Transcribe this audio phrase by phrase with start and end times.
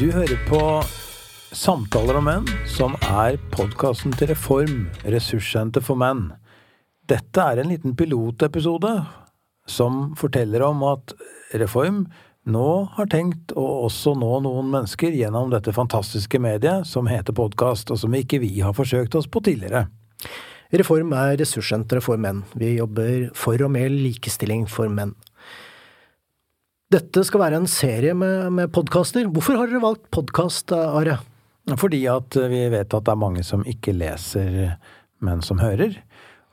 [0.00, 0.58] Du hører på
[1.52, 6.30] Samtaler om menn, som er podkasten til Reform, ressurssenter for menn.
[7.04, 8.94] Dette er en liten pilotepisode
[9.68, 11.12] som forteller om at
[11.60, 12.06] Reform
[12.48, 17.92] nå har tenkt å også nå noen mennesker gjennom dette fantastiske mediet som heter podkast,
[17.92, 19.84] og som ikke vi har forsøkt oss på tidligere.
[20.80, 22.40] Reform er ressurssenteret for menn.
[22.56, 25.12] Vi jobber for og med likestilling for menn.
[26.90, 29.28] Dette skal være en serie med, med podkaster.
[29.30, 31.20] Hvorfor har dere valgt podkast, Are?
[31.78, 34.72] Fordi at vi vet at det er mange som ikke leser,
[35.22, 36.00] men som hører.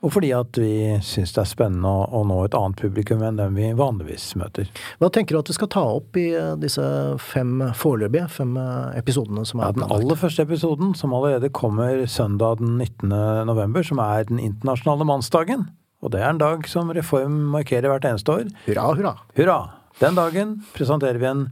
[0.06, 3.40] Og fordi at vi syns det er spennende å, å, nå et annet publikum enn
[3.40, 4.70] dem vi vanligvis møter.
[5.02, 6.86] Hva tenker du at vi skal ta opp i eh, disse
[7.18, 12.04] fem foreløpige fem eh, episodene som er ja, Den aller første episoden, som allerede kommer
[12.06, 13.10] søndag den 19.
[13.50, 15.66] november, som er den internasjonale mannsdagen.
[15.98, 18.54] Og det er en dag som Reform markerer hvert eneste år.
[18.68, 19.16] Hurra, hurra.
[19.34, 19.58] Hurra!
[19.98, 21.48] Den dagen presenterer vi en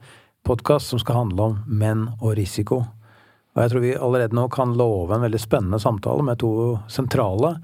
[0.46, 2.84] podkast som skal handle om menn og risiko.
[3.56, 7.56] Og jeg tror vi allerede nå kan love en veldig spennende samtale med to sentrale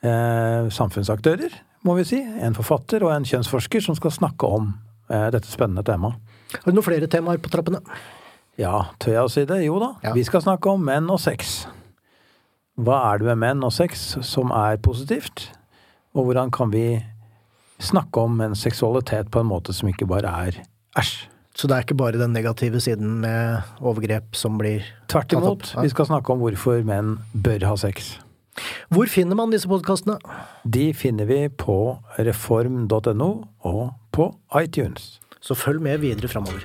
[0.00, 2.22] eh, samfunnsaktører, må vi si.
[2.40, 4.72] En forfatter og en kjønnsforsker som skal snakke om
[5.12, 6.16] eh, dette spennende temaet.
[6.56, 7.82] Har du noen flere temaer på trappene?
[8.56, 9.60] Ja, tør jeg å si det?
[9.66, 9.92] Jo da.
[10.06, 10.16] Ja.
[10.16, 11.66] Vi skal snakke om menn og sex.
[12.80, 15.50] Hva er det med menn og sex som er positivt?
[16.16, 16.94] Og hvordan kan vi
[17.80, 20.62] snakke om en seksualitet på en måte som ikke bare er
[21.00, 21.26] æsj?
[21.56, 25.72] Så det er ikke bare den negative siden med overgrep som blir Tvert imot.
[25.82, 28.14] Vi skal snakke om hvorfor menn bør ha sex.
[28.88, 30.18] Hvor finner man disse podkastene?
[30.64, 33.30] De finner vi på reform.no
[33.66, 33.82] og
[34.14, 34.30] på
[34.62, 35.18] iTunes.
[35.40, 36.64] Så følg med videre framover.